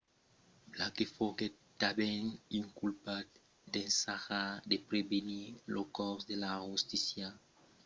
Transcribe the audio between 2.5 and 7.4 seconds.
inculpat d’ensajar de pervertir lo cors de la justícia